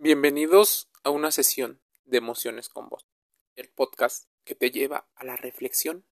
Bienvenidos 0.00 0.88
a 1.02 1.10
una 1.10 1.32
sesión 1.32 1.82
de 2.04 2.18
emociones 2.18 2.68
con 2.68 2.88
vos, 2.88 3.04
el 3.56 3.68
podcast 3.68 4.28
que 4.44 4.54
te 4.54 4.70
lleva 4.70 5.08
a 5.16 5.24
la 5.24 5.34
reflexión 5.34 6.06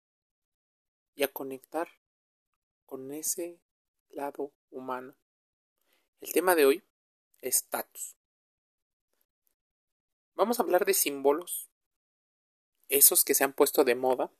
y 1.14 1.22
a 1.22 1.28
conectar 1.28 1.88
con 2.88 3.14
ese 3.14 3.62
lado 4.10 4.52
humano. 4.72 5.16
El 6.20 6.34
tema 6.34 6.56
de 6.56 6.66
hoy, 6.66 6.84
estatus. 7.42 8.16
Vamos 10.34 10.60
a 10.60 10.64
hablar 10.64 10.84
de 10.86 10.96
símbolos, 10.96 11.70
esos 12.90 13.24
que 13.24 13.36
se 13.36 13.44
han 13.44 13.54
puesto 13.54 13.84
de 13.84 13.94
moda, 13.94 14.32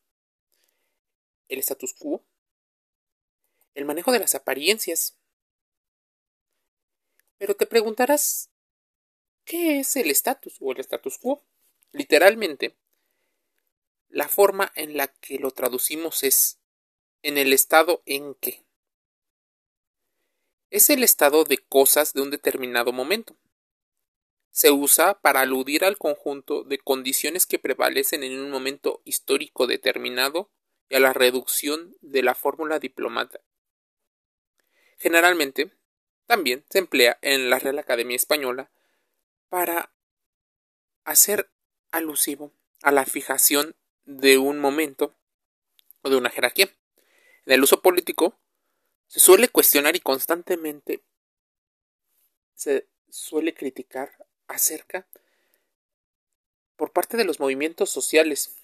el 1.50 1.60
status 1.60 1.94
quo, 1.94 2.26
el 3.76 3.86
manejo 3.86 4.12
de 4.12 4.18
las 4.18 4.34
apariencias. 4.34 5.20
Pero 7.38 7.56
te 7.56 7.68
preguntarás, 7.68 8.50
¿Qué 9.46 9.80
es 9.80 9.96
el 9.96 10.10
estatus 10.10 10.58
o 10.60 10.72
el 10.72 10.80
status 10.80 11.20
quo? 11.20 11.44
Literalmente, 11.92 12.76
la 14.10 14.28
forma 14.28 14.72
en 14.76 14.98
la 14.98 15.08
que 15.08 15.38
lo 15.38 15.52
traducimos 15.52 16.24
es 16.24 16.60
en 17.22 17.38
el 17.38 17.54
estado 17.54 18.02
en 18.08 18.34
que. 18.34 18.66
Es 20.72 20.90
el 20.90 21.04
estado 21.04 21.44
de 21.44 21.60
cosas 21.60 22.14
de 22.14 22.24
un 22.24 22.32
determinado 22.32 22.92
momento. 22.92 23.38
Se 24.50 24.72
usa 24.72 25.22
para 25.22 25.42
aludir 25.42 25.86
al 25.86 26.00
conjunto 26.00 26.64
de 26.64 26.80
condiciones 26.80 27.46
que 27.46 27.60
prevalecen 27.60 28.24
en 28.24 28.40
un 28.40 28.50
momento 28.50 29.04
histórico 29.06 29.68
determinado 29.68 30.50
y 30.90 30.96
a 30.96 31.00
la 31.00 31.14
reducción 31.14 31.96
de 32.02 32.24
la 32.24 32.34
fórmula 32.34 32.80
diplomata. 32.80 33.42
Generalmente, 34.98 35.72
también 36.26 36.66
se 36.68 36.80
emplea 36.80 37.20
en 37.22 37.52
la 37.52 37.60
Real 37.60 37.78
Academia 37.78 38.16
Española 38.16 38.72
para 39.50 39.92
hacer 41.04 41.50
alusivo 41.92 42.52
a 42.82 42.92
la 42.92 43.06
fijación 43.06 43.76
de 44.06 44.38
un 44.38 44.60
momento 44.60 45.16
o 46.02 46.10
de 46.10 46.16
una 46.18 46.30
jerarquía. 46.30 46.70
En 47.46 47.54
el 47.54 47.64
uso 47.64 47.82
político 47.82 48.38
se 49.08 49.20
suele 49.20 49.50
cuestionar 49.50 49.96
y 49.96 50.00
constantemente 50.00 51.04
se 52.54 52.88
suele 53.10 53.54
criticar 53.54 54.26
acerca 54.48 55.08
por 56.76 56.92
parte 56.92 57.18
de 57.18 57.24
los 57.24 57.40
movimientos 57.40 57.90
sociales. 57.90 58.56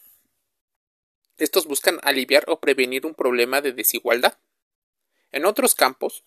Estos 1.38 1.66
buscan 1.66 2.00
aliviar 2.04 2.46
o 2.48 2.60
prevenir 2.60 3.06
un 3.06 3.16
problema 3.16 3.62
de 3.62 3.72
desigualdad. 3.72 4.38
En 5.32 5.46
otros 5.46 5.76
campos, 5.76 6.24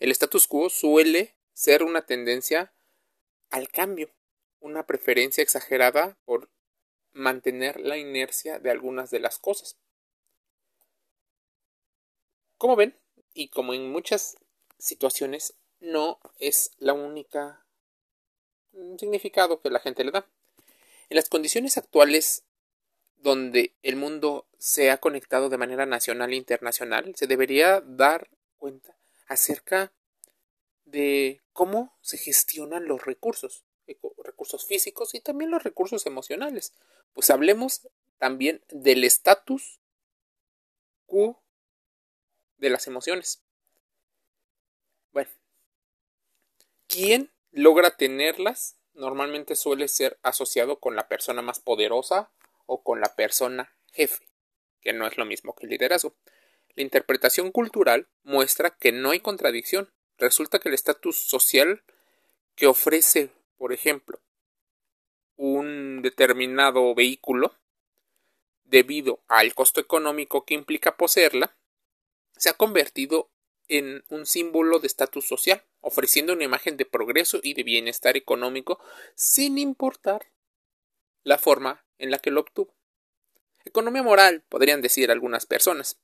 el 0.00 0.10
status 0.10 0.46
quo 0.46 0.70
suele 0.70 1.36
ser 1.52 1.82
una 1.82 2.06
tendencia 2.06 2.72
al 3.52 3.68
cambio, 3.68 4.10
una 4.60 4.86
preferencia 4.86 5.42
exagerada 5.42 6.16
por 6.24 6.50
mantener 7.12 7.78
la 7.78 7.98
inercia 7.98 8.58
de 8.58 8.70
algunas 8.70 9.10
de 9.10 9.20
las 9.20 9.38
cosas. 9.38 9.76
Como 12.56 12.74
ven, 12.74 12.98
y 13.34 13.48
como 13.48 13.74
en 13.74 13.92
muchas 13.92 14.36
situaciones, 14.78 15.54
no 15.80 16.18
es 16.38 16.70
la 16.78 16.94
única 16.94 17.66
mm, 18.72 18.96
significado 18.96 19.60
que 19.60 19.70
la 19.70 19.80
gente 19.80 20.02
le 20.04 20.12
da. 20.12 20.26
En 21.10 21.16
las 21.16 21.28
condiciones 21.28 21.76
actuales 21.76 22.44
donde 23.16 23.74
el 23.82 23.96
mundo 23.96 24.46
se 24.58 24.90
ha 24.90 24.98
conectado 24.98 25.50
de 25.50 25.58
manera 25.58 25.84
nacional 25.84 26.32
e 26.32 26.36
internacional, 26.36 27.14
se 27.16 27.26
debería 27.26 27.80
dar 27.82 28.30
cuenta 28.56 28.96
acerca 29.26 29.92
de 30.84 31.40
cómo 31.52 31.96
se 32.00 32.18
gestionan 32.18 32.86
los 32.86 33.04
recursos, 33.04 33.64
recursos 34.24 34.66
físicos 34.66 35.14
y 35.14 35.20
también 35.20 35.50
los 35.50 35.62
recursos 35.62 36.06
emocionales. 36.06 36.74
Pues 37.12 37.30
hablemos 37.30 37.88
también 38.18 38.62
del 38.68 39.04
estatus 39.04 39.80
quo 41.06 41.42
de 42.56 42.70
las 42.70 42.86
emociones. 42.86 43.42
Bueno, 45.12 45.30
¿quién 46.86 47.32
logra 47.50 47.96
tenerlas? 47.96 48.78
Normalmente 48.94 49.56
suele 49.56 49.88
ser 49.88 50.18
asociado 50.22 50.78
con 50.78 50.96
la 50.96 51.08
persona 51.08 51.42
más 51.42 51.60
poderosa 51.60 52.30
o 52.66 52.82
con 52.82 53.00
la 53.00 53.14
persona 53.14 53.74
jefe, 53.92 54.24
que 54.80 54.92
no 54.92 55.06
es 55.06 55.16
lo 55.18 55.24
mismo 55.24 55.54
que 55.54 55.66
el 55.66 55.70
liderazgo. 55.70 56.14
La 56.74 56.82
interpretación 56.82 57.50
cultural 57.52 58.08
muestra 58.22 58.70
que 58.70 58.92
no 58.92 59.10
hay 59.10 59.20
contradicción 59.20 59.92
Resulta 60.18 60.58
que 60.58 60.68
el 60.68 60.74
estatus 60.74 61.16
social 61.16 61.82
que 62.54 62.66
ofrece, 62.66 63.30
por 63.56 63.72
ejemplo, 63.72 64.20
un 65.36 66.02
determinado 66.02 66.94
vehículo, 66.94 67.54
debido 68.64 69.22
al 69.28 69.54
costo 69.54 69.80
económico 69.80 70.44
que 70.44 70.54
implica 70.54 70.96
poseerla, 70.96 71.56
se 72.36 72.50
ha 72.50 72.54
convertido 72.54 73.30
en 73.68 74.04
un 74.08 74.26
símbolo 74.26 74.78
de 74.80 74.86
estatus 74.86 75.26
social, 75.26 75.64
ofreciendo 75.80 76.32
una 76.32 76.44
imagen 76.44 76.76
de 76.76 76.84
progreso 76.84 77.40
y 77.42 77.54
de 77.54 77.62
bienestar 77.62 78.16
económico 78.16 78.80
sin 79.14 79.58
importar 79.58 80.30
la 81.22 81.38
forma 81.38 81.84
en 81.98 82.10
la 82.10 82.18
que 82.18 82.30
lo 82.30 82.40
obtuvo. 82.40 82.74
Economía 83.64 84.02
moral, 84.02 84.42
podrían 84.48 84.82
decir 84.82 85.10
algunas 85.10 85.46
personas. 85.46 85.98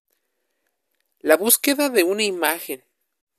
La 1.19 1.37
búsqueda 1.37 1.89
de 1.89 2.05
una 2.05 2.23
imagen 2.23 2.85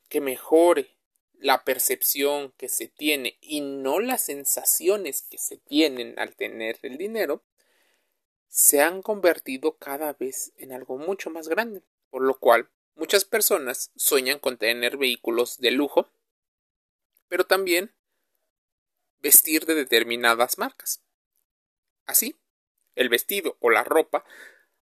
que 0.09 0.21
mejore 0.21 0.97
la 1.33 1.63
percepción 1.63 2.51
que 2.57 2.67
se 2.67 2.87
tiene 2.87 3.37
y 3.41 3.61
no 3.61 3.99
las 3.99 4.25
sensaciones 4.25 5.21
que 5.21 5.37
se 5.37 5.57
tienen 5.57 6.19
al 6.19 6.35
tener 6.35 6.79
el 6.81 6.97
dinero, 6.97 7.43
se 8.49 8.81
han 8.81 9.01
convertido 9.01 9.77
cada 9.77 10.13
vez 10.13 10.51
en 10.57 10.73
algo 10.73 10.97
mucho 10.97 11.29
más 11.29 11.47
grande, 11.47 11.83
por 12.09 12.23
lo 12.23 12.37
cual 12.37 12.69
muchas 12.95 13.23
personas 13.23 13.91
sueñan 13.95 14.39
con 14.39 14.57
tener 14.57 14.97
vehículos 14.97 15.59
de 15.59 15.71
lujo, 15.71 16.09
pero 17.29 17.45
también 17.45 17.93
vestir 19.19 19.65
de 19.65 19.75
determinadas 19.75 20.57
marcas. 20.57 21.03
Así, 22.05 22.39
el 22.95 23.07
vestido 23.07 23.55
o 23.59 23.69
la 23.69 23.83
ropa 23.83 24.25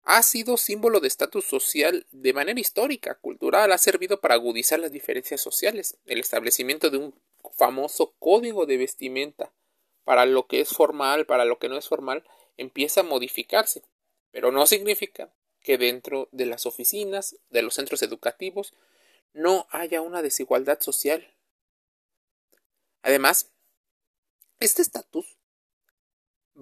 ha 0.07 0.23
sido 0.23 0.57
símbolo 0.57 1.01
de 1.01 1.09
estatus 1.09 1.45
social 1.45 2.07
de 2.13 2.33
manera 2.33 2.61
histórica, 2.61 3.17
cultural, 3.17 3.73
ha 3.73 3.79
servido 3.79 4.21
para 4.21 4.35
agudizar 4.35 4.79
las 4.79 4.93
diferencias 4.93 5.41
sociales. 5.41 5.99
El 6.07 6.21
establecimiento 6.21 6.91
de 6.91 6.99
un 6.99 7.15
famoso 7.57 8.15
código 8.21 8.67
de 8.67 8.77
vestimenta 8.77 9.53
para 10.05 10.25
lo 10.25 10.47
que 10.47 10.61
es 10.61 10.69
formal, 10.69 11.27
para 11.27 11.45
lo 11.45 11.59
que 11.59 11.69
no 11.69 11.77
es 11.77 11.89
formal, 11.89 12.25
empieza 12.57 13.01
a 13.01 13.05
modificarse, 13.05 13.83
pero 14.31 14.53
no 14.53 14.65
significa 14.67 15.33
que 15.61 15.77
dentro 15.77 16.29
de 16.31 16.47
las 16.47 16.67
oficinas, 16.67 17.37
de 17.51 17.63
los 17.63 17.75
centros 17.75 18.01
educativos, 18.03 18.75
no 19.33 19.67
haya 19.71 20.03
una 20.03 20.23
desigualdad 20.23 20.81
social. 20.81 21.35
Además, 23.03 23.51
este 24.61 24.83
estatus 24.83 25.37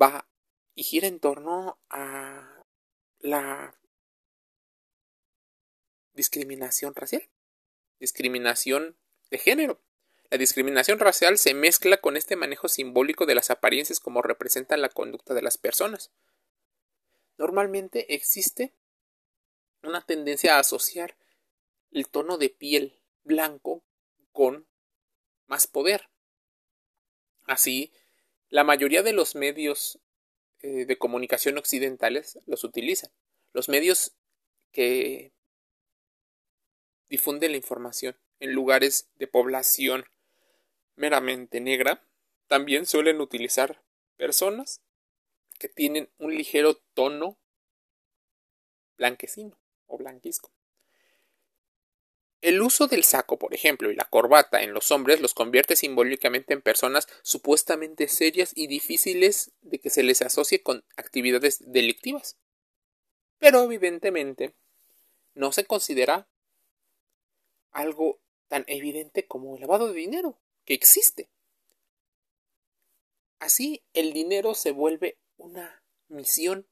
va 0.01 0.27
y 0.75 0.83
gira 0.83 1.09
en 1.09 1.21
torno 1.21 1.79
a 1.91 2.54
la 3.25 3.75
discriminación 6.13 6.95
racial, 6.95 7.27
discriminación 7.99 8.99
de 9.31 9.39
género. 9.39 9.81
La 10.31 10.37
discriminación 10.37 10.99
racial 10.99 11.39
se 11.39 11.55
mezcla 11.55 11.97
con 11.97 12.19
este 12.19 12.37
manejo 12.37 12.69
simbólico 12.69 13.25
de 13.25 13.35
las 13.35 13.51
apariencias 13.51 13.99
como 13.99 14.21
representan 14.21 14.83
la 14.83 14.91
conducta 14.91 15.33
de 15.33 15.41
las 15.41 15.57
personas. 15.57 16.11
Normalmente 17.39 18.15
existe 18.15 18.75
una 19.83 20.03
tendencia 20.03 20.57
a 20.57 20.61
asociar 20.61 21.17
el 21.93 22.09
tono 22.09 22.37
de 22.37 22.51
piel 22.51 23.01
blanco 23.23 23.83
con 24.33 24.67
más 25.47 25.67
poder. 25.67 26.11
Así, 27.47 27.91
la 28.51 28.65
mayoría 28.65 29.03
de 29.03 29.15
los 29.15 29.35
medios 29.35 29.99
eh, 30.67 30.87
de 30.87 30.97
comunicación 30.97 31.59
occidentales 31.59 32.39
los 32.47 32.65
utilizan. 32.65 33.11
Los 33.55 33.69
medios 33.69 34.13
que 34.73 35.33
difunden 37.09 37.53
la 37.53 37.57
información 37.57 38.19
en 38.41 38.53
lugares 38.53 39.09
de 39.15 39.29
población 39.29 40.05
meramente 40.97 41.61
negra 41.61 42.05
también 42.49 42.85
suelen 42.85 43.21
utilizar 43.21 43.81
personas 44.17 44.83
que 45.61 45.69
tienen 45.69 46.11
un 46.19 46.35
ligero 46.35 46.83
tono 46.95 47.39
blanquecino 48.97 49.57
o 49.87 49.99
blanquisco. 49.99 50.51
El 52.41 52.61
uso 52.61 52.89
del 52.89 53.05
saco, 53.05 53.39
por 53.39 53.55
ejemplo, 53.55 53.89
y 53.89 53.95
la 53.95 54.05
corbata 54.05 54.65
en 54.65 54.75
los 54.75 54.91
hombres 54.91 55.21
los 55.21 55.33
convierte 55.33 55.77
simbólicamente 55.77 56.55
en 56.55 56.61
personas 56.61 57.07
supuestamente 57.23 58.09
serias 58.09 58.51
y 58.55 58.67
difíciles 58.67 59.53
de 59.63 59.79
que 59.79 59.91
se 59.91 60.03
les 60.03 60.23
asocie 60.23 60.61
con 60.61 60.85
actividades 60.97 61.63
delictivas. 61.73 62.37
Pero 63.39 63.63
evidentemente 63.63 64.55
no 65.35 65.53
se 65.53 65.67
considera 65.67 66.29
algo 67.73 68.21
tan 68.49 68.65
evidente 68.69 69.27
como 69.27 69.55
el 69.55 69.63
lavado 69.63 69.89
de 69.89 69.95
dinero, 69.95 70.39
que 70.65 70.75
existe. 70.75 71.29
Así 73.39 73.83
el 73.93 74.13
dinero 74.13 74.55
se 74.55 74.71
vuelve 74.71 75.19
una 75.37 75.83
misión 76.09 76.67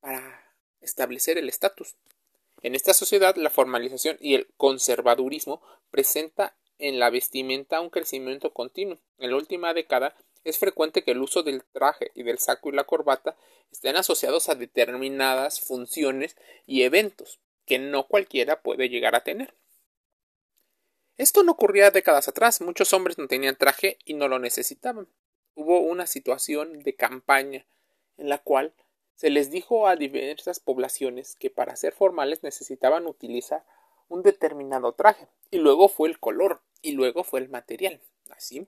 para 0.00 0.54
establecer 0.80 1.38
el 1.38 1.48
estatus. 1.48 1.96
En 2.62 2.74
esta 2.74 2.94
sociedad, 2.94 3.36
la 3.36 3.50
formalización 3.50 4.16
y 4.20 4.34
el 4.34 4.48
conservadurismo 4.56 5.62
presenta 5.90 6.56
en 6.78 6.98
la 6.98 7.10
vestimenta 7.10 7.80
un 7.80 7.90
crecimiento 7.90 8.52
continuo. 8.52 8.98
En 9.18 9.30
la 9.30 9.36
última 9.36 9.74
década 9.74 10.16
es 10.44 10.58
frecuente 10.58 11.02
que 11.02 11.12
el 11.12 11.20
uso 11.20 11.42
del 11.42 11.64
traje 11.64 12.10
y 12.14 12.22
del 12.22 12.38
saco 12.38 12.68
y 12.68 12.72
la 12.72 12.84
corbata 12.84 13.36
estén 13.70 13.96
asociados 13.96 14.48
a 14.48 14.54
determinadas 14.54 15.60
funciones 15.60 16.36
y 16.66 16.82
eventos 16.82 17.40
que 17.66 17.78
no 17.78 18.06
cualquiera 18.06 18.62
puede 18.62 18.88
llegar 18.88 19.14
a 19.14 19.22
tener. 19.22 19.54
Esto 21.18 21.42
no 21.42 21.52
ocurría 21.52 21.90
décadas 21.90 22.28
atrás, 22.28 22.60
muchos 22.62 22.92
hombres 22.92 23.18
no 23.18 23.28
tenían 23.28 23.56
traje 23.56 23.98
y 24.04 24.14
no 24.14 24.26
lo 24.28 24.38
necesitaban. 24.38 25.06
Hubo 25.54 25.80
una 25.80 26.06
situación 26.06 26.82
de 26.82 26.94
campaña 26.94 27.66
en 28.16 28.28
la 28.28 28.38
cual 28.38 28.72
se 29.16 29.28
les 29.28 29.50
dijo 29.50 29.86
a 29.86 29.96
diversas 29.96 30.60
poblaciones 30.60 31.36
que 31.36 31.50
para 31.50 31.76
ser 31.76 31.92
formales 31.92 32.42
necesitaban 32.42 33.06
utilizar 33.06 33.64
un 34.08 34.22
determinado 34.22 34.92
traje, 34.92 35.28
y 35.50 35.58
luego 35.58 35.88
fue 35.88 36.08
el 36.08 36.18
color, 36.18 36.62
y 36.80 36.92
luego 36.92 37.22
fue 37.22 37.40
el 37.40 37.50
material. 37.50 38.00
Así, 38.30 38.66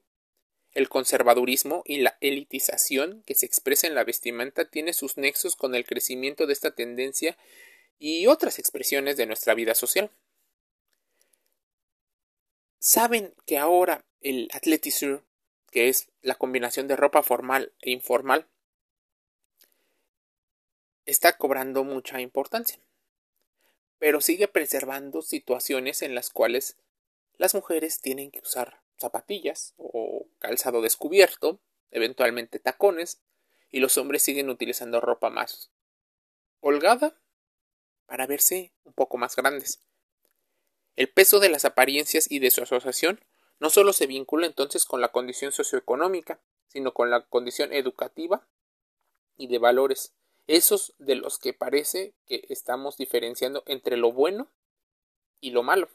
el 0.75 0.89
conservadurismo 0.89 1.83
y 1.85 1.99
la 1.99 2.17
elitización 2.21 3.23
que 3.27 3.35
se 3.35 3.47
expresa 3.47 3.87
en 3.87 3.95
la 3.95 4.05
vestimenta 4.05 4.65
tiene 4.65 4.93
sus 4.93 5.17
nexos 5.17 5.57
con 5.57 5.75
el 5.75 5.85
crecimiento 5.85 6.47
de 6.47 6.53
esta 6.53 6.75
tendencia 6.75 7.37
y 7.99 8.27
otras 8.27 8.59
expresiones 8.59 9.17
de 9.17 9.27
nuestra 9.27 9.55
vida 9.55 9.75
social. 9.75 10.11
Saben 12.79 13.35
que 13.47 13.59
ahora 13.59 14.05
el 14.21 14.49
athleisure, 14.53 15.23
que 15.71 15.89
es 15.89 16.09
la 16.21 16.35
combinación 16.35 16.89
de 16.89 16.97
ropa 16.97 17.23
formal 17.23 17.73
e 17.81 17.91
informal, 17.91 18.49
está 21.05 21.37
cobrando 21.37 21.85
mucha 21.85 22.21
importancia, 22.21 22.81
pero 23.99 24.21
sigue 24.21 24.49
preservando 24.49 25.23
situaciones 25.23 26.03
en 26.03 26.15
las 26.15 26.31
cuales 26.31 26.77
las 27.37 27.55
mujeres 27.55 28.01
tienen 28.01 28.31
que 28.31 28.41
usar 28.41 28.83
zapatillas 29.03 29.75
o 29.77 30.27
calzado 30.39 30.81
descubierto, 30.81 31.61
eventualmente 31.91 32.59
tacones, 32.59 33.21
y 33.71 33.81
los 33.81 33.99
hombres 33.99 34.23
siguen 34.23 34.51
utilizando 34.51 35.01
ropa 35.01 35.31
más 35.31 35.71
holgada 36.61 37.17
para 38.07 38.27
verse 38.27 38.73
un 38.85 38.93
poco 38.93 39.19
más 39.19 39.37
grandes. 39.37 39.81
El 40.97 41.09
peso 41.09 41.41
de 41.41 41.49
las 41.49 41.65
apariencias 41.65 42.31
y 42.31 42.39
de 42.39 42.51
su 42.51 42.63
asociación 42.63 43.21
no 43.59 43.71
solo 43.71 43.93
se 43.93 44.07
vincula 44.07 44.47
entonces 44.47 44.85
con 44.85 45.01
la 45.01 45.13
condición 45.13 45.53
socioeconómica, 45.53 46.41
sino 46.69 46.93
con 46.93 47.11
la 47.11 47.25
condición 47.27 47.73
educativa 47.73 48.47
y 49.37 49.47
de 49.47 49.59
valores, 49.59 50.15
esos 50.47 50.95
de 50.99 51.15
los 51.15 51.39
que 51.39 51.55
parece 51.55 52.15
que 52.27 52.45
estamos 52.49 52.97
diferenciando 52.97 53.63
entre 53.67 53.97
lo 53.97 54.13
bueno 54.13 54.51
y 55.41 55.51
lo 55.51 55.63
malo. 55.63 55.89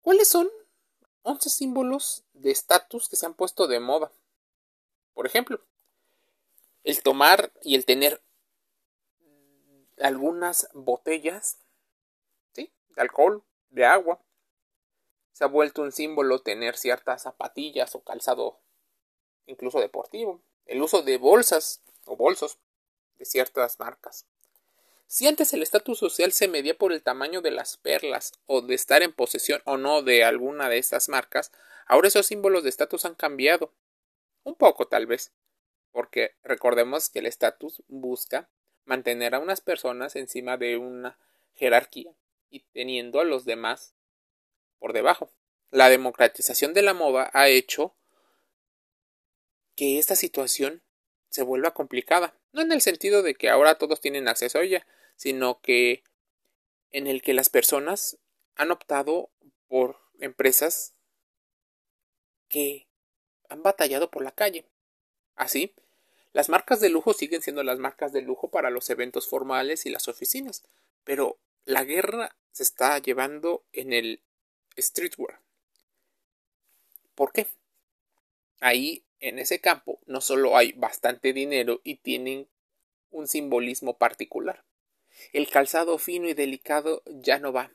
¿Cuáles 0.00 0.28
son 0.28 0.50
11 1.24 1.48
símbolos 1.48 2.22
de 2.34 2.50
estatus 2.50 3.08
que 3.08 3.16
se 3.16 3.24
han 3.24 3.34
puesto 3.34 3.66
de 3.66 3.80
moda? 3.80 4.12
Por 5.14 5.26
ejemplo, 5.26 5.60
el 6.84 7.02
tomar 7.02 7.52
y 7.62 7.74
el 7.74 7.86
tener 7.86 8.22
algunas 9.98 10.68
botellas 10.74 11.58
¿sí? 12.52 12.70
de 12.90 13.02
alcohol, 13.02 13.42
de 13.70 13.86
agua. 13.86 14.20
Se 15.32 15.44
ha 15.44 15.48
vuelto 15.48 15.82
un 15.82 15.92
símbolo 15.92 16.42
tener 16.42 16.76
ciertas 16.76 17.22
zapatillas 17.22 17.94
o 17.94 18.04
calzado 18.04 18.60
incluso 19.46 19.80
deportivo. 19.80 20.42
El 20.66 20.82
uso 20.82 21.02
de 21.02 21.16
bolsas 21.16 21.82
o 22.04 22.16
bolsos 22.16 22.58
de 23.16 23.24
ciertas 23.24 23.78
marcas. 23.80 24.26
Si 25.06 25.26
antes 25.26 25.52
el 25.52 25.62
estatus 25.62 25.98
social 25.98 26.32
se 26.32 26.48
medía 26.48 26.76
por 26.76 26.92
el 26.92 27.02
tamaño 27.02 27.40
de 27.40 27.50
las 27.50 27.76
perlas 27.76 28.32
o 28.46 28.62
de 28.62 28.74
estar 28.74 29.02
en 29.02 29.12
posesión 29.12 29.62
o 29.64 29.76
no 29.76 30.02
de 30.02 30.24
alguna 30.24 30.68
de 30.68 30.78
estas 30.78 31.08
marcas, 31.08 31.52
ahora 31.86 32.08
esos 32.08 32.26
símbolos 32.26 32.62
de 32.62 32.70
estatus 32.70 33.04
han 33.04 33.14
cambiado. 33.14 33.72
Un 34.42 34.54
poco 34.54 34.88
tal 34.88 35.06
vez, 35.06 35.32
porque 35.92 36.34
recordemos 36.42 37.08
que 37.08 37.20
el 37.20 37.26
estatus 37.26 37.82
busca 37.88 38.48
mantener 38.84 39.34
a 39.34 39.38
unas 39.38 39.60
personas 39.60 40.16
encima 40.16 40.56
de 40.56 40.76
una 40.76 41.18
jerarquía 41.54 42.14
y 42.50 42.60
teniendo 42.72 43.20
a 43.20 43.24
los 43.24 43.44
demás 43.44 43.94
por 44.78 44.92
debajo. 44.92 45.30
La 45.70 45.88
democratización 45.88 46.74
de 46.74 46.82
la 46.82 46.94
moda 46.94 47.30
ha 47.32 47.48
hecho 47.48 47.94
que 49.74 49.98
esta 49.98 50.14
situación 50.14 50.82
se 51.34 51.42
vuelva 51.42 51.74
complicada. 51.74 52.32
No 52.52 52.62
en 52.62 52.70
el 52.70 52.80
sentido 52.80 53.24
de 53.24 53.34
que 53.34 53.50
ahora 53.50 53.76
todos 53.76 54.00
tienen 54.00 54.28
acceso 54.28 54.60
a 54.60 54.62
ella, 54.62 54.86
sino 55.16 55.60
que 55.60 56.04
en 56.92 57.08
el 57.08 57.22
que 57.22 57.34
las 57.34 57.48
personas 57.48 58.18
han 58.54 58.70
optado 58.70 59.30
por 59.66 59.98
empresas 60.20 60.94
que 62.48 62.86
han 63.48 63.64
batallado 63.64 64.12
por 64.12 64.22
la 64.22 64.30
calle. 64.30 64.64
Así, 65.34 65.74
las 66.32 66.48
marcas 66.48 66.78
de 66.78 66.88
lujo 66.88 67.14
siguen 67.14 67.42
siendo 67.42 67.64
las 67.64 67.80
marcas 67.80 68.12
de 68.12 68.22
lujo 68.22 68.48
para 68.52 68.70
los 68.70 68.88
eventos 68.88 69.28
formales 69.28 69.86
y 69.86 69.90
las 69.90 70.06
oficinas, 70.06 70.62
pero 71.02 71.40
la 71.64 71.82
guerra 71.82 72.36
se 72.52 72.62
está 72.62 72.96
llevando 73.00 73.64
en 73.72 73.92
el 73.92 74.22
streetwear. 74.78 75.40
¿Por 77.16 77.32
qué? 77.32 77.48
Ahí 78.60 79.02
en 79.24 79.38
ese 79.38 79.58
campo 79.58 80.00
no 80.06 80.20
solo 80.20 80.56
hay 80.56 80.72
bastante 80.72 81.32
dinero 81.32 81.80
y 81.82 81.96
tienen 81.96 82.46
un 83.10 83.26
simbolismo 83.26 83.96
particular. 83.96 84.64
El 85.32 85.48
calzado 85.48 85.96
fino 85.98 86.28
y 86.28 86.34
delicado 86.34 87.02
ya 87.06 87.38
no 87.38 87.52
va. 87.52 87.72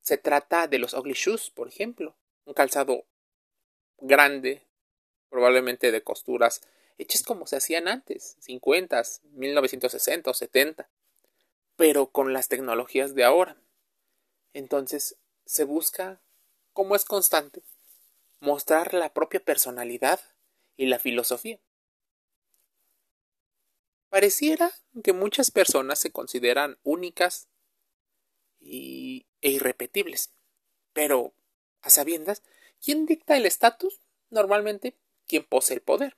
Se 0.00 0.16
trata 0.16 0.66
de 0.66 0.78
los 0.78 0.94
ugly 0.94 1.12
shoes, 1.12 1.50
por 1.50 1.68
ejemplo, 1.68 2.16
un 2.46 2.54
calzado 2.54 3.04
grande, 3.98 4.62
probablemente 5.28 5.92
de 5.92 6.02
costuras 6.02 6.62
hechas 6.96 7.22
como 7.22 7.46
se 7.46 7.56
hacían 7.56 7.88
antes, 7.88 8.36
50, 8.40 9.02
1960 9.32 10.30
o 10.30 10.34
70, 10.34 10.88
pero 11.76 12.06
con 12.06 12.32
las 12.32 12.48
tecnologías 12.48 13.14
de 13.14 13.24
ahora. 13.24 13.56
Entonces, 14.54 15.16
se 15.44 15.64
busca, 15.64 16.22
como 16.72 16.94
es 16.94 17.04
constante, 17.04 17.62
mostrar 18.40 18.94
la 18.94 19.12
propia 19.12 19.40
personalidad 19.40 20.20
y 20.76 20.86
la 20.86 20.98
filosofía. 20.98 21.60
Pareciera 24.08 24.72
que 25.02 25.12
muchas 25.12 25.50
personas 25.50 25.98
se 25.98 26.12
consideran 26.12 26.78
únicas 26.82 27.48
y, 28.60 29.26
e 29.40 29.50
irrepetibles, 29.50 30.32
pero 30.92 31.34
a 31.82 31.90
sabiendas, 31.90 32.42
¿quién 32.82 33.06
dicta 33.06 33.36
el 33.36 33.44
estatus? 33.44 34.00
Normalmente, 34.30 34.96
quien 35.26 35.44
posee 35.44 35.76
el 35.76 35.82
poder. 35.82 36.16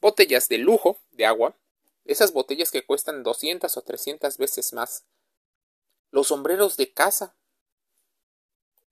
Botellas 0.00 0.48
de 0.48 0.58
lujo 0.58 1.00
de 1.10 1.26
agua, 1.26 1.56
esas 2.04 2.32
botellas 2.32 2.70
que 2.70 2.84
cuestan 2.84 3.22
200 3.22 3.76
o 3.76 3.82
300 3.82 4.38
veces 4.38 4.72
más. 4.72 5.04
Los 6.10 6.28
sombreros 6.28 6.76
de 6.76 6.92
casa. 6.92 7.36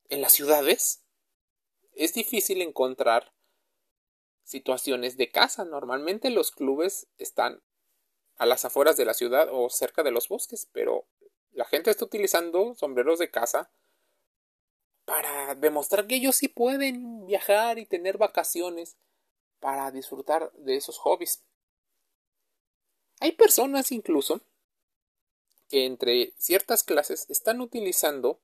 En 0.09 0.21
las 0.21 0.33
ciudades, 0.33 1.03
es 1.97 2.15
difícil 2.15 2.63
encontrar 2.63 3.33
situaciones 4.45 5.17
de 5.17 5.31
casa. 5.31 5.65
Normalmente 5.65 6.31
los 6.31 6.53
clubes 6.53 7.09
están 7.19 7.63
a 8.37 8.47
las 8.47 8.65
afueras 8.65 8.97
de 8.97 9.05
la 9.05 9.15
ciudad 9.15 9.49
o 9.51 9.69
cerca 9.71 10.03
de 10.03 10.11
los 10.11 10.29
bosques, 10.29 10.69
pero 10.73 11.07
la 11.53 11.65
gente 11.65 11.91
está 11.91 12.05
utilizando 12.05 12.75
sombreros 12.75 13.19
de 13.19 13.31
casa 13.31 13.71
para 15.05 15.55
demostrar 15.55 16.07
que 16.07 16.17
ellos 16.17 16.37
sí 16.37 16.49
pueden 16.49 17.27
viajar 17.27 17.79
y 17.79 17.87
tener 17.87 18.19
vacaciones 18.19 18.97
para 19.61 19.91
disfrutar 19.91 20.53
de 20.53 20.77
esos 20.77 20.99
hobbies. 20.99 21.43
Hay 23.21 23.33
personas 23.33 23.91
incluso 23.93 24.43
que 25.69 25.87
entre 25.87 26.35
ciertas 26.37 26.83
clases 26.83 27.27
están 27.31 27.61
utilizando 27.61 28.41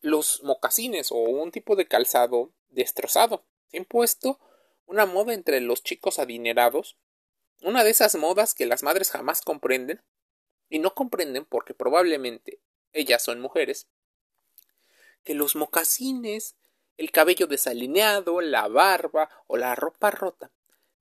los 0.00 0.42
mocasines 0.42 1.10
o 1.12 1.16
un 1.16 1.50
tipo 1.50 1.76
de 1.76 1.86
calzado 1.86 2.52
destrozado. 2.68 3.44
Se 3.68 3.76
ha 3.76 3.80
impuesto 3.80 4.38
una 4.86 5.06
moda 5.06 5.34
entre 5.34 5.60
los 5.60 5.82
chicos 5.82 6.18
adinerados, 6.18 6.96
una 7.62 7.84
de 7.84 7.90
esas 7.90 8.14
modas 8.16 8.54
que 8.54 8.66
las 8.66 8.82
madres 8.82 9.10
jamás 9.10 9.42
comprenden, 9.42 10.02
y 10.70 10.78
no 10.78 10.94
comprenden 10.94 11.44
porque 11.44 11.74
probablemente 11.74 12.60
ellas 12.92 13.22
son 13.22 13.40
mujeres, 13.40 13.88
que 15.24 15.34
los 15.34 15.56
mocasines, 15.56 16.56
el 16.96 17.10
cabello 17.10 17.46
desalineado, 17.46 18.40
la 18.40 18.68
barba 18.68 19.28
o 19.46 19.56
la 19.56 19.74
ropa 19.74 20.10
rota 20.10 20.50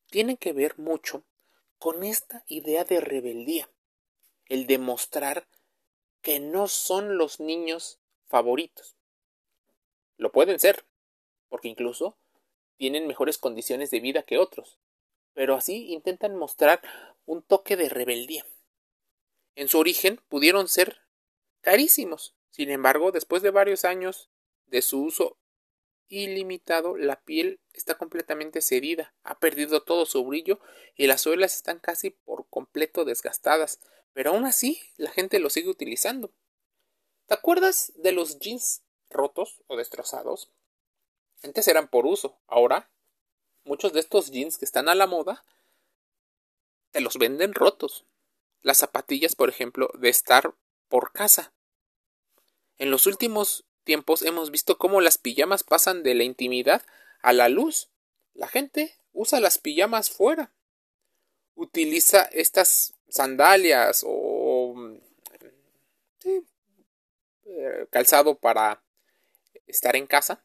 tienen 0.09 0.37
que 0.37 0.53
ver 0.53 0.77
mucho 0.77 1.23
con 1.79 2.03
esta 2.03 2.43
idea 2.47 2.83
de 2.83 2.99
rebeldía, 2.99 3.69
el 4.47 4.67
demostrar 4.67 5.47
que 6.21 6.39
no 6.39 6.67
son 6.67 7.17
los 7.17 7.39
niños 7.39 7.99
favoritos. 8.27 8.95
Lo 10.17 10.31
pueden 10.31 10.59
ser, 10.59 10.85
porque 11.49 11.67
incluso 11.67 12.17
tienen 12.77 13.07
mejores 13.07 13.37
condiciones 13.37 13.91
de 13.91 13.99
vida 13.99 14.23
que 14.23 14.37
otros, 14.37 14.79
pero 15.33 15.55
así 15.55 15.91
intentan 15.91 16.35
mostrar 16.35 16.81
un 17.25 17.41
toque 17.41 17.75
de 17.75 17.89
rebeldía. 17.89 18.45
En 19.55 19.67
su 19.67 19.79
origen 19.79 20.21
pudieron 20.29 20.67
ser 20.67 21.01
carísimos, 21.61 22.35
sin 22.49 22.69
embargo, 22.69 23.11
después 23.11 23.41
de 23.43 23.51
varios 23.51 23.85
años 23.85 24.29
de 24.65 24.81
su 24.81 25.03
uso 25.03 25.37
ilimitado, 26.09 26.97
la 26.97 27.21
piel 27.21 27.59
está 27.73 27.97
completamente 27.97 28.61
cedida, 28.61 29.13
ha 29.23 29.39
perdido 29.39 29.83
todo 29.83 30.05
su 30.05 30.23
brillo 30.25 30.59
y 30.95 31.07
las 31.07 31.21
suelas 31.21 31.55
están 31.55 31.79
casi 31.79 32.11
por 32.11 32.47
completo 32.49 33.05
desgastadas, 33.05 33.79
pero 34.13 34.31
aún 34.31 34.45
así 34.45 34.79
la 34.95 35.11
gente 35.11 35.39
lo 35.39 35.49
sigue 35.49 35.69
utilizando. 35.69 36.31
¿Te 37.27 37.33
acuerdas 37.33 37.91
de 37.95 38.13
los 38.13 38.39
jeans 38.39 38.83
rotos 39.09 39.61
o 39.67 39.75
destrozados? 39.75 40.49
Antes 41.43 41.67
eran 41.67 41.89
por 41.89 42.05
uso, 42.05 42.39
ahora 42.47 42.89
muchos 43.65 43.91
de 43.91 43.99
estos 43.99 44.31
jeans 44.31 44.57
que 44.57 44.63
están 44.63 44.87
a 44.87 44.95
la 44.95 45.07
moda 45.07 45.43
te 46.91 47.01
los 47.01 47.17
venden 47.17 47.53
rotos. 47.53 48.05
Las 48.61 48.77
zapatillas, 48.77 49.35
por 49.35 49.49
ejemplo, 49.49 49.91
de 49.99 50.07
estar 50.07 50.55
por 50.87 51.11
casa. 51.11 51.53
En 52.77 52.91
los 52.91 53.05
últimos 53.05 53.65
tiempos 53.83 54.21
hemos 54.21 54.49
visto 54.49 54.77
cómo 54.77 55.01
las 55.01 55.17
pijamas 55.17 55.63
pasan 55.63 56.03
de 56.03 56.15
la 56.15 56.23
intimidad 56.23 56.85
a 57.21 57.33
la 57.33 57.49
luz. 57.49 57.89
La 58.33 58.47
gente 58.47 58.97
usa 59.11 59.41
las 59.41 59.57
pijamas 59.57 60.09
fuera. 60.09 60.53
Utiliza 61.55 62.23
estas 62.23 62.93
sandalias 63.09 64.05
o 64.07 64.26
calzado 67.89 68.35
para 68.35 68.83
estar 69.65 69.95
en 69.95 70.07
casa. 70.07 70.43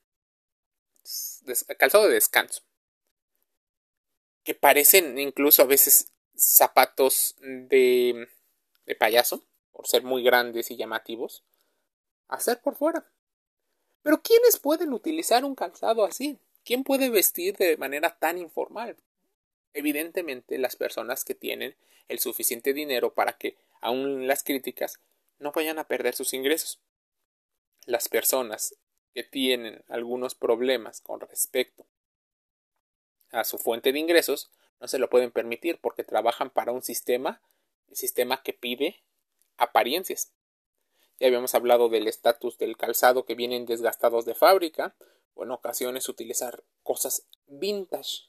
Calzado 1.79 2.09
de 2.09 2.15
descanso. 2.15 2.63
Que 4.45 4.55
parecen 4.55 5.19
incluso 5.19 5.63
a 5.63 5.67
veces 5.67 6.13
zapatos 6.37 7.37
de, 7.41 8.29
de 8.87 8.95
payaso, 8.95 9.45
por 9.71 9.87
ser 9.87 10.03
muy 10.03 10.23
grandes 10.23 10.71
y 10.71 10.77
llamativos. 10.77 11.45
Hacer 12.29 12.61
por 12.61 12.77
fuera. 12.77 13.07
Pero 14.03 14.23
¿quiénes 14.23 14.59
pueden 14.59 14.93
utilizar 14.93 15.45
un 15.45 15.55
calzado 15.55 16.05
así? 16.05 16.39
¿Quién 16.65 16.85
puede 16.85 17.11
vestir 17.11 17.57
de 17.57 17.77
manera 17.77 18.19
tan 18.19 18.39
informal? 18.39 18.97
Evidentemente 19.75 20.59
las 20.59 20.77
personas 20.77 21.25
que 21.25 21.35
tienen 21.35 21.77
el 22.09 22.19
suficiente 22.19 22.73
dinero 22.73 23.15
para 23.15 23.35
que, 23.35 23.57
aun 23.81 24.27
las 24.27 24.43
críticas, 24.43 25.01
no 25.39 25.53
vayan 25.53 25.79
a 25.79 25.87
perder 25.87 26.15
sus 26.15 26.35
ingresos. 26.35 26.81
Las 27.87 28.09
personas 28.09 28.77
que 29.13 29.25
tienen 29.25 29.85
algunos 29.89 30.35
problemas 30.35 31.01
con 31.01 31.21
respecto 31.21 31.87
a 33.31 33.45
su 33.45 33.59
fuente 33.59 33.93
de 33.93 33.99
ingresos 33.99 34.51
no 34.81 34.89
se 34.89 34.99
lo 34.99 35.11
pueden 35.11 35.31
permitir 35.31 35.81
porque 35.81 36.05
trabajan 36.05 36.51
para 36.51 36.73
un 36.73 36.83
sistema, 36.83 37.43
un 37.89 37.97
sistema 37.97 38.43
que 38.43 38.53
pide 38.53 39.03
apariencias. 39.57 40.33
Ya 41.19 41.29
habíamos 41.29 41.55
hablado 41.55 41.89
del 41.89 42.09
estatus 42.09 42.59
del 42.59 42.77
calzado 42.77 43.25
que 43.25 43.35
vienen 43.35 43.67
desgastados 43.67 44.25
de 44.25 44.35
fábrica, 44.35 44.97
o 45.35 45.45
en 45.45 45.51
ocasiones 45.51 46.09
utilizar 46.09 46.63
cosas 46.83 47.27
vintage. 47.47 48.29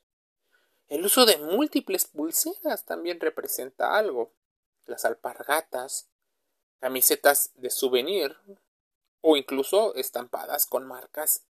El 0.88 1.06
uso 1.06 1.26
de 1.26 1.38
múltiples 1.38 2.06
pulseras 2.06 2.86
también 2.86 3.20
representa 3.20 3.98
algo. 3.98 4.32
Las 4.86 5.06
alpargatas, 5.06 6.10
camisetas 6.80 7.52
de 7.56 7.70
souvenir 7.70 8.36
o 9.26 9.38
incluso 9.38 9.96
estampadas 9.96 10.68
con 10.68 10.86
marcas, 10.86 11.46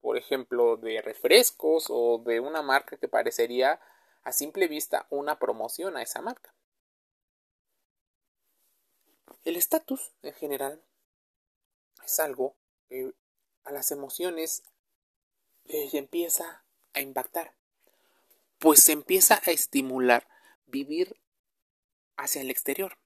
por 0.00 0.18
ejemplo, 0.18 0.76
de 0.76 1.00
refrescos 1.00 1.86
o 1.88 2.18
de 2.18 2.40
una 2.40 2.62
marca 2.62 2.96
que 2.96 3.08
parecería 3.08 3.80
a 4.24 4.32
simple 4.32 4.66
vista 4.66 5.06
una 5.08 5.38
promoción 5.38 5.96
a 5.96 6.02
esa 6.02 6.20
marca. 6.20 6.52
El 9.44 9.56
estatus, 9.56 10.12
en 10.22 10.34
general, 10.34 10.82
es 12.04 12.18
algo 12.18 12.56
que 12.88 13.14
a 13.62 13.70
las 13.70 13.92
emociones 13.92 14.64
les 15.64 15.94
empieza 15.94 16.64
a 16.92 17.00
impactar, 17.00 17.54
pues 18.58 18.82
se 18.82 18.92
empieza 18.92 19.40
a 19.46 19.52
estimular 19.52 20.26
vivir 20.66 21.20
hacia 22.16 22.40
el 22.40 22.50
exterior 22.50 22.98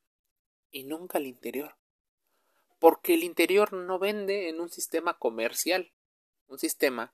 y 0.70 0.84
nunca 0.84 1.18
al 1.18 1.26
interior, 1.26 1.77
porque 2.78 3.14
el 3.14 3.24
interior 3.24 3.72
no 3.72 3.98
vende 3.98 4.48
en 4.48 4.60
un 4.60 4.70
sistema 4.70 5.18
comercial, 5.18 5.92
un 6.46 6.58
sistema 6.58 7.12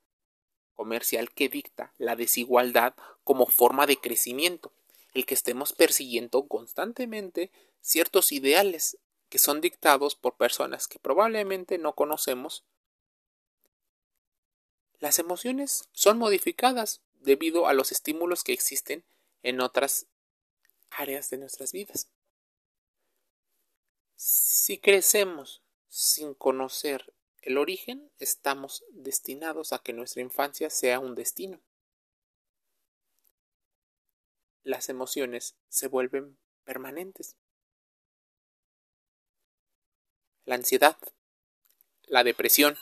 comercial 0.75 1.31
que 1.31 1.49
dicta 1.49 1.95
la 1.99 2.17
desigualdad 2.17 2.95
como 3.23 3.47
forma 3.47 3.87
de 3.87 3.97
crecimiento, 3.97 4.73
el 5.15 5.27
que 5.27 5.35
estemos 5.35 5.73
persiguiendo 5.73 6.47
constantemente 6.47 7.51
ciertos 7.81 8.33
ideales 8.33 8.99
que 9.29 9.39
son 9.39 9.61
dictados 9.61 10.15
por 10.15 10.37
personas 10.37 10.87
que 10.87 10.99
probablemente 10.99 11.79
no 11.79 11.95
conocemos, 11.95 12.65
las 15.01 15.19
emociones 15.19 15.89
son 15.93 16.19
modificadas 16.19 17.03
debido 17.21 17.67
a 17.67 17.73
los 17.75 17.93
estímulos 17.93 18.45
que 18.45 18.53
existen 18.53 19.05
en 19.43 19.61
otras 19.61 20.07
áreas 20.91 21.31
de 21.31 21.39
nuestras 21.39 21.73
vidas. 21.73 22.09
Si 24.27 24.79
crecemos 24.79 25.63
sin 25.89 26.33
conocer 26.33 27.13
el 27.43 27.59
origen, 27.59 28.11
estamos 28.19 28.83
destinados 28.91 29.75
a 29.75 29.81
que 29.81 29.93
nuestra 29.93 30.23
infancia 30.23 30.71
sea 30.71 30.99
un 30.99 31.15
destino. 31.15 31.61
Las 34.63 34.89
emociones 34.89 35.57
se 35.69 35.89
vuelven 35.89 36.39
permanentes. 36.65 37.37
la 40.47 40.55
ansiedad, 40.55 40.97
la 42.07 42.25
depresión. 42.25 42.79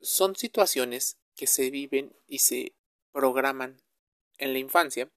Son 0.00 0.34
situaciones 0.34 1.16
que 1.36 1.46
se 1.46 1.70
viven 1.70 2.16
y 2.26 2.40
se 2.40 2.74
programan 3.12 3.80
en 4.38 4.52
la 4.52 4.58
infancia, 4.58 5.10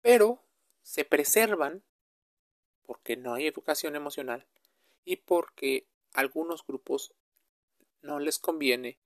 pero 0.00 0.44
se 0.82 1.04
preservan 1.04 1.84
porque 2.86 3.16
no 3.16 3.34
hay 3.34 3.46
educación 3.46 3.96
emocional 3.96 4.46
y 5.04 5.16
porque 5.16 5.86
a 6.12 6.20
algunos 6.20 6.66
grupos 6.66 7.14
no 8.02 8.18
les 8.18 8.38
conviene 8.38 8.98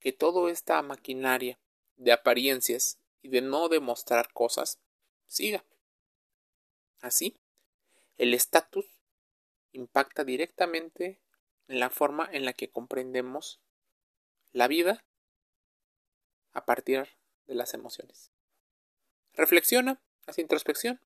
que 0.00 0.12
toda 0.12 0.50
esta 0.50 0.80
maquinaria 0.82 1.58
de 1.96 2.12
apariencias 2.12 2.98
y 3.22 3.28
de 3.28 3.40
no 3.40 3.68
demostrar 3.68 4.32
cosas 4.32 4.80
siga. 5.26 5.64
Así, 7.00 7.36
el 8.16 8.34
estatus 8.34 8.86
impacta 9.72 10.24
directamente 10.24 11.20
en 11.68 11.80
la 11.80 11.90
forma 11.90 12.28
en 12.32 12.44
la 12.44 12.52
que 12.52 12.70
comprendemos 12.70 13.60
la 14.52 14.68
vida 14.68 15.04
a 16.52 16.64
partir 16.64 17.08
de 17.46 17.54
las 17.54 17.74
emociones. 17.74 18.30
Reflexiona, 19.32 20.00
haz 20.26 20.38
introspección. 20.38 21.00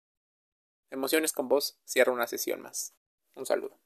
Emociones 0.90 1.34
con 1.34 1.48
vos 1.48 1.80
cierra 1.86 2.12
una 2.12 2.28
sesión 2.28 2.62
más. 2.62 2.94
Un 3.36 3.46
saludo. 3.46 3.85